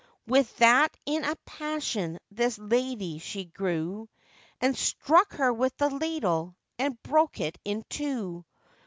With 0.25 0.57
that 0.57 0.97
in 1.05 1.23
a 1.23 1.35
passion 1.45 2.17
this 2.31 2.57
lady 2.57 3.19
she 3.19 3.45
grew, 3.45 4.09
And 4.59 4.75
struck 4.75 5.33
her 5.33 5.53
with 5.53 5.77
the 5.77 5.91
ladle, 5.91 6.55
and 6.79 6.99
broke 7.03 7.39
it 7.39 7.59
in 7.63 7.83
two. 7.87 8.43